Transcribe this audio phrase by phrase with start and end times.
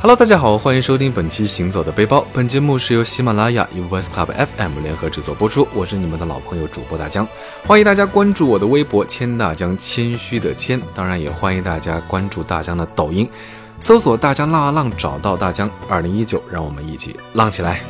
[0.00, 2.18] Hello，大家好，欢迎收听本期《行走的背包》。
[2.32, 5.66] 本节目是由喜马拉雅与 Voice Club FM 联合制作播出。
[5.74, 7.26] 我是你们的老朋友主播大江，
[7.66, 10.80] 欢迎大家关注我的微博“谦大江”，谦虚的谦。
[10.94, 13.28] 当然，也欢迎大家关注大江的抖音，
[13.80, 15.68] 搜索“大江浪啊浪”，找到大江。
[15.88, 17.80] 二零一九，让我们一起浪起来！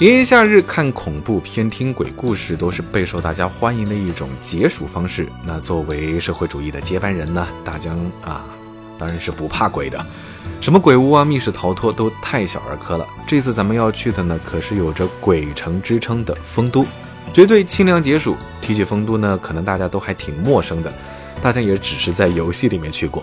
[0.00, 5.28] 炎炎夏日看恐怖片、听鬼故事都是备受大家欢迎的一种解暑方式。
[5.46, 8.44] 那作为社会主义的接班人呢，大江啊，
[8.98, 10.04] 当然是不怕鬼的。
[10.60, 13.06] 什么鬼屋啊、密室逃脱都太小儿科了。
[13.24, 16.84] 这次咱们要去的呢，可是有着鬼城之称的丰都，
[17.32, 18.34] 绝对清凉解暑。
[18.60, 20.92] 提起丰都呢，可能大家都还挺陌生的，
[21.40, 23.22] 大家也只是在游戏里面去过。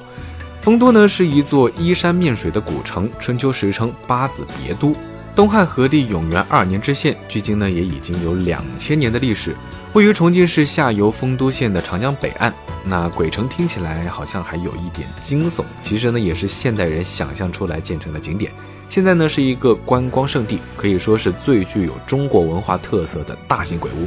[0.62, 4.96] 丰都呢，是一座依山面水的古城，春秋时称八子别都。
[5.34, 9.56] 东汉和帝永元二年之县，距今呢也已经有两千年的历史，
[9.94, 12.54] 位于重庆市下游丰都县的长江北岸。
[12.84, 18.52] 那鬼城听起来好像还有一点惊悚，其实呢也是现代人想象出来建成的景点。
[18.90, 24.06] 现在呢是一个观光胜地，可以说是最具有中国文化特色的大型鬼屋。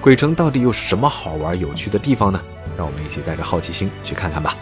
[0.00, 2.40] 鬼城到底有什么好玩有趣的地方呢？
[2.76, 4.56] 让我们一起带着好奇心去看看吧。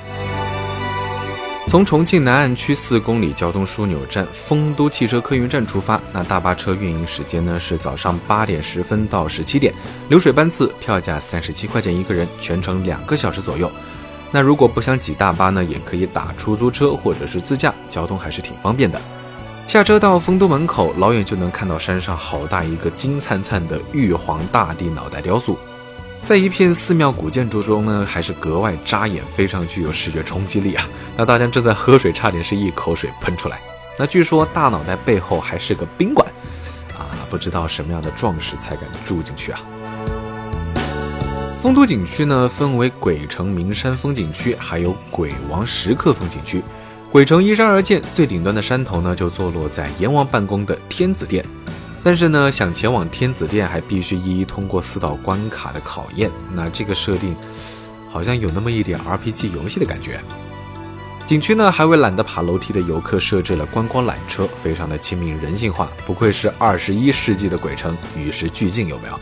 [1.69, 9.73] 从重庆南岸区四公里交通枢纽站丰都汽车客运站出发，那大巴车运营时间呢是早上八点十分到十七点，
[10.11, 13.71] 流水班次，票价三十七块钱一个人，全程两个小时左右。
[14.31, 19.01] 那如果不想挤大巴呢，也可以打出租车或者是自驾，交通还是挺方便的。
[19.67, 25.57] 下车到丰都门口，老远就能看到山上好大一个金灿灿的玉皇大帝脑袋雕塑。
[26.25, 30.89] 在一片寺庙古建筑中呢，还是格外扎眼，非常具有视觉冲击力啊！
[31.17, 33.61] 那大家正在喝水，差点是一口水喷出来。
[33.98, 36.27] 那据说大脑袋背后还是个宾馆，
[36.97, 39.61] 啊，不知道什么样的壮士才敢住进去啊！
[41.61, 46.62] 丰都景区呢，分为鬼城名山风景区，还有鬼王石刻风景区。
[47.10, 51.44] 鬼城依山而建，最顶端的山头呢，就坐落在阎王办公的天子殿。
[52.05, 56.31] 但是呢，想前往天子殿还必须一一通过四道关卡的考验。
[56.53, 57.37] 那这个设定
[58.11, 60.21] 好像有那么一点 RPG 游戏的感觉。
[61.25, 69.19] 景区呢还为懒得爬楼梯的游客设置了观光缆车，非常的亲民人性化，不愧是二十一世纪的鬼城，与时俱进，有没有？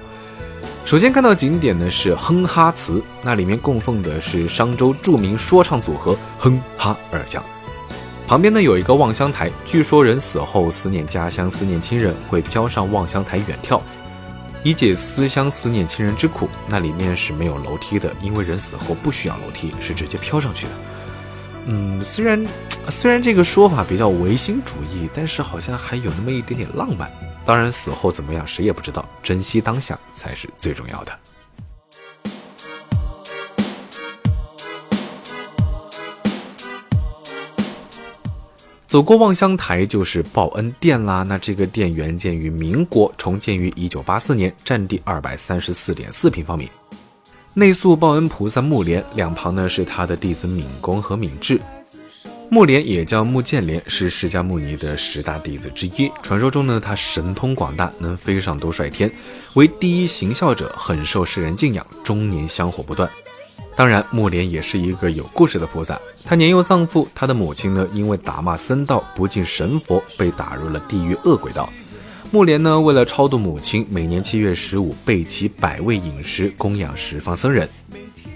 [0.86, 7.44] 首先看到景点呢是哼哈祠，那里面供奉的是商周著名说唱组合哼哈二将。
[8.30, 13.80] 旁边呢有一个望乡台，据说人死后思念家乡、思念亲人，会飘上望乡台远眺，
[14.62, 16.48] 以解思乡、思念亲人之苦。
[16.68, 20.72] 那里面是没有楼梯的，因为人死后不需要楼梯，是直接飘上去的。
[21.66, 22.46] 嗯，虽然
[22.88, 27.10] 虽然这个说法比较唯心主义，但是好像还有那么一点点浪漫。
[27.44, 31.12] 当然，死后怎么样谁也不知道，珍惜当下才是最重要的。
[38.90, 41.22] 走过望乡台就是报恩殿啦。
[41.22, 46.68] 那这个殿原建于民国，重建于一九八四年，占地二百三十四点四平方米。
[47.54, 51.60] 内塑报恩菩萨木莲，两旁呢是他的弟子敏公和敏智。
[52.48, 56.10] 木莲也叫木建莲，是释迦牟尼的十大弟子之一。
[56.20, 59.08] 传说中呢，他神通广大，能飞上多帅天，
[59.54, 63.08] 为第一行孝者，很受世人敬仰，终年香火不断。
[63.80, 65.98] 当然，木莲也是一个有故事的菩萨。
[66.22, 71.66] 他年幼丧父，他的母亲呢，因为打骂僧道不敬神佛，被打入了地狱恶鬼道。
[72.30, 77.66] 木莲呢，为了超度母亲，每年七月十五备齐百味饮食，供养十方僧人。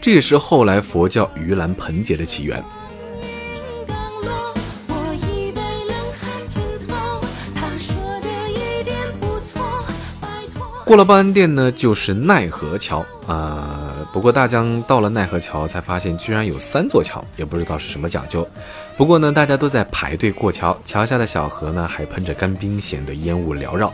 [0.01, 2.65] 这也是后来佛教盂兰盆节的起源。
[10.85, 14.07] 过了报恩殿呢，就是奈何桥啊。
[14.13, 18.47] 不过大江到了奈何桥，才发现居然有三座桥，也不知道是什么讲究。
[18.95, 23.93] 不过呢，大家都在排队过桥，桥下的小河呢还喷着干冰，显得烟雾缭绕。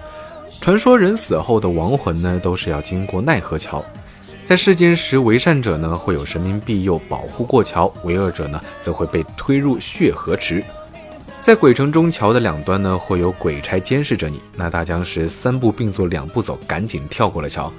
[0.61, 3.83] 传说人死后的亡魂呢，都是要经过奈何桥。
[4.45, 10.63] 在世间时，为善者呢会有神明庇佑，保护过桥；为恶者呢，则会被推入血河池。
[11.43, 14.41] 在鬼城中，桥的两端呢会有鬼差监视着你。
[14.55, 17.73] 那大江是三步并作两步走，赶紧跳过了桥。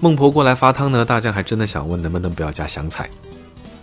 [0.00, 3.10] 孟婆过来发汤呢，大江还真的想问能不能不要加香菜？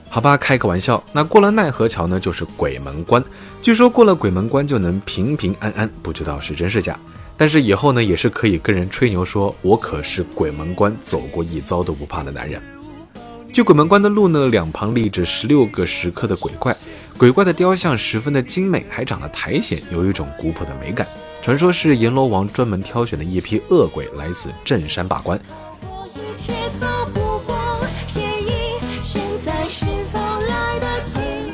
[0.09, 1.03] 好吧，开个玩笑。
[1.11, 3.21] 那过了奈何桥呢，就是鬼门关。
[3.61, 6.97] 据说过了鬼门关就能平平安安，不知道是真是假。
[7.35, 12.61] 但是以后呢，也是可以跟人吹牛说，我可是鬼门关走过一遭都不怕的男人。
[13.51, 16.75] 去鬼门关的路呢，两旁立着十六个石刻的鬼怪。
[17.17, 21.07] 鬼怪的雕像十分的精美，还长得苔藓，有一种古朴的美感。
[21.41, 25.39] 传说是阎罗王专门挑选的一批恶鬼来此镇山把关。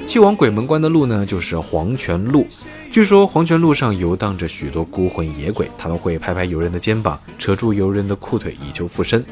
[0.06, 2.46] 去往鬼门关的路呢，就是黄泉路。
[2.92, 9.24] 据说黄泉路上游荡着许多孤魂野鬼，他们会拍拍游人的肩膀，扯住游人的裤腿以求附身。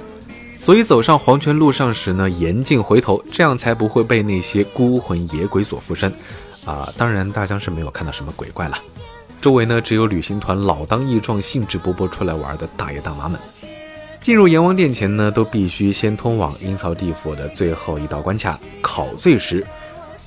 [0.61, 6.13] 所以走上黄泉路上时呢，严禁回头，这样才不会被那些孤魂野鬼所附身。
[6.65, 8.77] 啊，当然大江是没有看到什么鬼怪了，
[9.41, 13.39] 周围呢只有旅行团老当益壮、兴致勃勃出来玩的大爷大妈们。
[14.21, 19.65] 进入阎王殿前呢，都必须先通往阴曹地府的最后一道关卡——考罪石。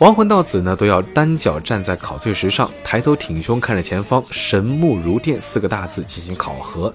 [0.00, 6.92] 亡魂到此呢，都要单脚站在考罪石上，抬头挺胸看着前方“神木如电”四个大字进行考核。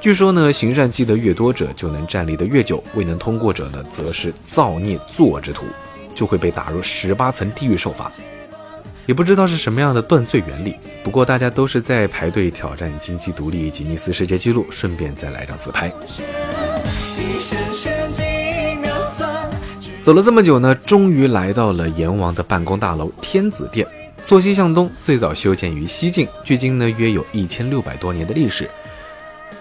[0.00, 5.66] 据说呢，行善积德越多者，就能站立得越久；未能通过者呢，则是造孽作之徒，
[6.14, 8.10] 就会被打入十八层地狱受罚。
[9.04, 15.92] 也不知道是什么样的断罪原理，不过大家都是在排队挑战金鸡独立吉尼斯世界纪录，顺便再来张自拍。
[20.00, 23.86] 走了这么久呢，终于来到了阎王的办公大楼天子殿。
[24.24, 28.70] 坐西向东，最早修建于西晋，距今呢约有一千六百多年的历史。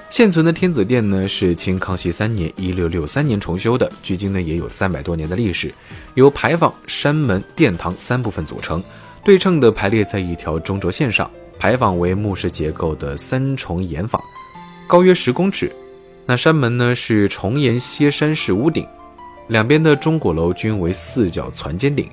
[0.09, 5.71] 现存的天子殿呢是清康熙三年（一六六三年）重修的，距今呢也有三百多年的历史，
[6.15, 8.83] 由牌坊、山门、殿堂三部分组成。
[9.23, 11.29] 对称的排列在一条中轴线上，
[11.59, 14.19] 牌坊为木式结构的三重檐坊，
[14.87, 15.71] 高约十公尺。
[16.25, 18.85] 那山门呢是重檐歇山式屋顶，
[19.47, 22.09] 两边的钟鼓楼均为四角攒尖顶。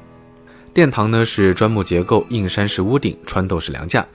[0.75, 4.07] 殿堂呢是砖木结构硬山式屋顶，穿斗式梁架。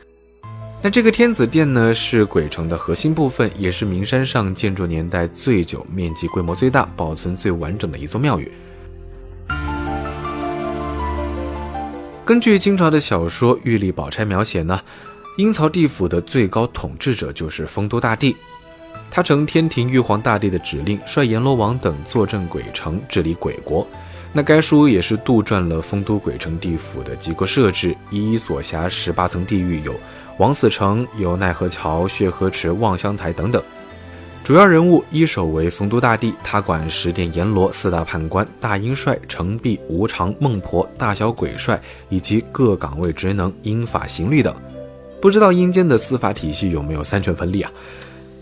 [0.84, 8.52] 那这个天子殿呢是鬼城的核心部分，也是名山上建筑年代最久、面积规模最大、保存最完整的一座庙宇。
[12.26, 14.82] 根据清朝的小说《玉历宝钗》描写呢，
[15.38, 18.36] 阴曹地府的最高统治者就是丰都大帝，
[19.12, 23.88] 他承天庭玉皇大帝的指令，率阎罗王等坐镇鬼城，治理鬼国。
[24.34, 29.94] 那该书也是杜撰了丰都鬼城地府的机构设置，一一所辖十八层地狱，有
[30.38, 33.62] 王死城、有奈何桥、血河池、望乡台等等。
[34.44, 41.80] 主要人物一手为丰都大帝，他管十殿阎罗、四大判官、大阴帅、程璧、无常、孟婆、大小鬼帅
[42.10, 44.56] 以及各岗位职能、阴法刑律等。
[45.22, 47.72] 不知道阴间的司法体系有没有三权分立啊？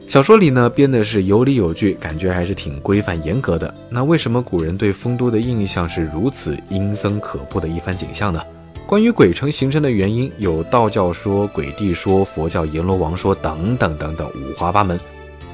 [0.09, 3.71] 小说里呢编的是有理有据，感觉还是挺规范严格的。
[3.91, 8.41] 那为什么古人对丰都的印象是如此阴森可怖的一番景象呢？
[8.87, 14.99] 关于鬼城形成的原因，有道教说、鬼帝说、佛教阎罗王说等等等等，五花八门。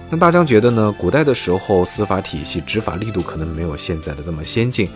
[0.10, 0.96] 那大江觉得呢？
[0.98, 4.88] 古代的时候，司法体系执法力度可能没有现在的这么先进，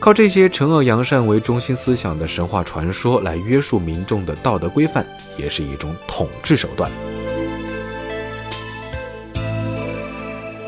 [0.00, 5.06] 靠这些惩恶扬善为中心思想的神话传说来约束民众的道德规范，
[5.36, 6.90] 也是一种统治手段。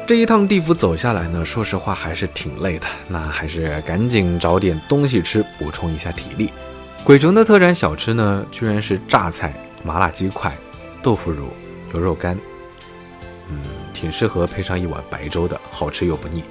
[0.08, 6.50] 这一趟地府走下来呢，说实话还是挺累的，那还是赶紧找点东西吃，补充一下体力。
[7.04, 9.52] 鬼城的特产小吃呢，居然是榨菜、
[9.84, 10.50] 麻辣鸡块、
[11.02, 11.48] 豆腐乳、
[11.92, 12.38] 牛肉干。
[13.50, 13.60] 嗯，
[13.92, 16.42] 挺适合配上一碗白粥的，好吃又不腻，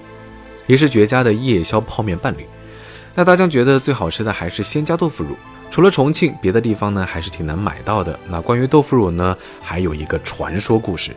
[0.68, 2.46] 也是绝佳的夜宵泡面伴侣。
[3.16, 5.36] 那大江觉得最好吃的还是鲜家豆腐乳，
[5.72, 8.20] 除了重庆，别的地方呢还是挺难买到的。
[8.28, 11.10] 那关于豆腐乳呢，还有一个传说故事。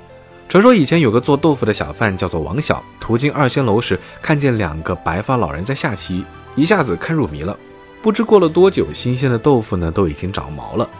[0.50, 6.24] 传说以前有个做豆腐的小贩叫做王小，途经二仙楼时，看见两个白发老人在下棋，
[6.56, 7.56] 一下子看入迷了。
[8.02, 10.90] 不知过了多久，新鲜的豆腐呢都已经长毛了。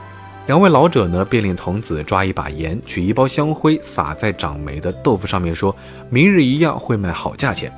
[0.46, 5.74] 两位老者呢，便令童子抓一把盐，取一包香灰，撒在长霉的豆腐上面，说
[6.10, 7.72] 明日一样会卖好价钱。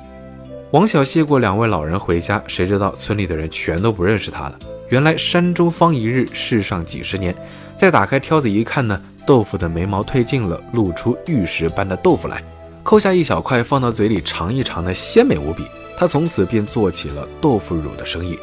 [0.69, 4.59] 王小谢过两位老人回家，谁知道村里的人全都不认识他了。
[4.89, 7.35] 原来山中方一日，世上几十年。
[7.75, 12.43] 再打开挑子一看呢，豆腐的眉毛褪尽了，露出玉石般的豆腐来。
[12.83, 15.65] 抠下一小块，放到嘴里尝一尝呢，鲜美无比。
[15.97, 18.37] 他从此便做起了豆腐乳的生意。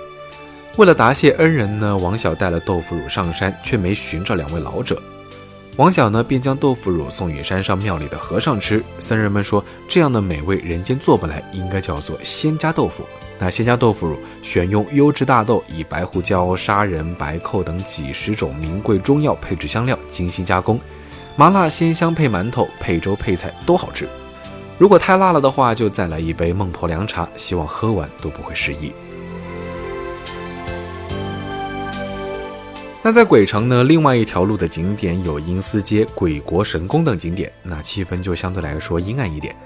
[0.77, 5.03] 为了答谢恩人呢，王小带了豆腐乳上山，却没寻着两位老者。
[5.77, 8.83] 王小呢，便将豆腐乳送与山上庙里的和尚吃。
[8.99, 13.05] 僧人们说，这样的美味人间做不来，应该叫做仙家豆腐。
[13.43, 20.79] 那仙家豆腐乳选用优质大豆，以白胡椒、砂仁、白蔻等几十种名贵中药配制香料，精心加工。
[21.37, 24.07] 麻辣鲜香配馒头、配粥、配菜都好吃。
[24.77, 28.93] 如果太辣了的话，就再来一杯孟婆凉茶，希望喝完都不会失忆。
[33.03, 39.57] 那在鬼城呢，另外一条路的景点有阴司街、鬼国神宫等景点，那气氛就相对来说阴暗一点。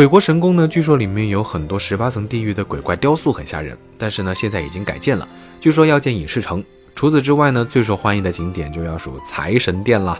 [0.00, 3.76] 鬼国神宫呢，据说里面有很多十八层地狱的鬼怪雕塑，很吓人。
[3.98, 5.28] 但是呢，现在已经改建了，
[5.60, 6.64] 据说要建影视城。
[6.94, 10.18] 除此之外呢，最受欢迎的景点就要数财神殿了。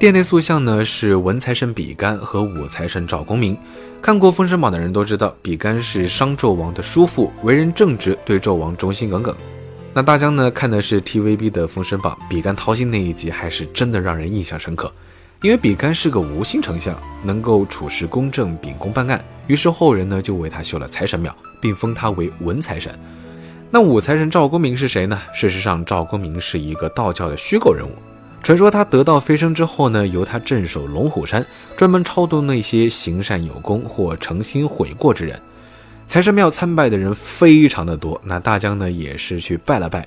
[0.00, 3.56] 殿内塑像呢是文财神比干和武财神赵公明。
[4.02, 9.32] 看过《封神榜》的人都知道，比干是商纣王的叔父，为人正直，对纣王忠心耿耿。
[9.94, 14.92] 那大江呢看的是 TVB 的《封神榜》，比干掏心那一集还是真的让人印象深刻。
[15.42, 22.96] 因为比干是个无心丞相，能够处事公正、秉公办案，于是后人呢就为他修了财神庙，并封他为文财神。
[23.68, 25.20] 那武财神赵公明是谁呢？
[25.34, 27.90] 事实上，赵公明是一个道教的虚构人物。
[28.40, 31.44] 传说他得道飞升之后呢，由他镇守龙虎山，
[31.76, 35.40] 专门超度那些行善有功或诚心悔过之人。
[36.06, 40.06] 财神庙参拜的人非常的多，那大江呢也是去拜了拜。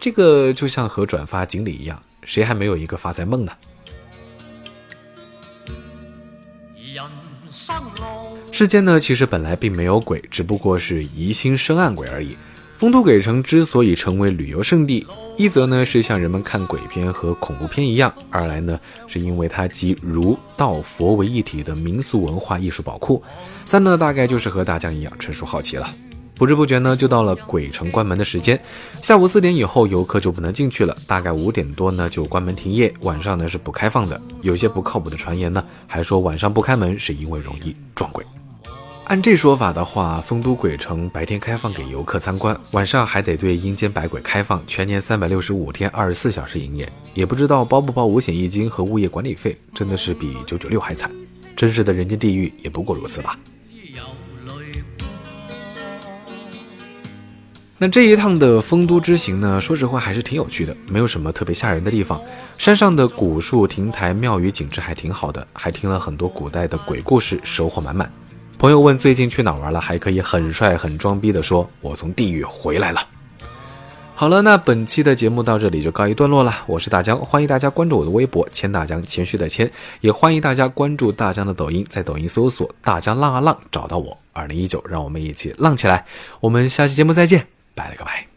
[0.00, 3.52] 这个就像和转发锦鲤一样，谁还没有一个发财梦呢？
[8.52, 12.36] 世间呢，其实本来并没有鬼，只不过是疑心生暗鬼而已。
[12.76, 15.06] 丰都鬼城之所以成为旅游胜地，
[15.38, 23.18] 一则呢是像人们看鬼片和恐怖片一样；二来呢是因为它集儒道佛为一体的民俗文化艺术宝库；
[23.64, 25.88] 三呢大概就是和大江一样纯属好奇了。
[26.36, 28.60] 不知不觉呢就到了鬼城关门的时间，
[29.02, 34.20] 下午四点以后游客就不能进去了，大概五点多呢就关门停业，晚上呢是不开放的。
[34.42, 38.24] 有些不靠谱的传言呢还说晚上不开门是因为容易撞鬼。
[39.04, 46.86] 按这说法的话，丰都鬼城白天开放给游客参观，晚上还得对阴间百鬼开放，全年三百六十五天，二十四小时营业。
[47.14, 51.10] 也不知道包不包五险一金和物业管理费，真的是比九九六还惨。
[51.54, 53.38] 真实的人间地狱也不过如此吧。
[57.78, 62.18] 那这一趟的丰都之行呢，说实话还是挺有趣的，没有什么特别吓人的地方。
[62.56, 68.10] 山上的古树、亭台、庙宇景致还挺好的，还听了很多古代的鬼故事，收获满满。
[68.58, 73.00] 朋友问最近去哪玩了，还可以很帅很装逼的说：“我从地狱回来了。”
[74.16, 76.54] 好了，那本期的节目到这里就告一段落了。
[76.66, 84.16] 我是大江，欢迎大家关注我的微博“谦大江”，谦虚的谦，也欢迎大家关注大江的抖音，在抖音搜索“大江浪啊浪”找到我。
[84.32, 86.06] 二零一九，让我们一起浪起来！
[86.40, 88.35] 我们下期节目再见，拜了个拜。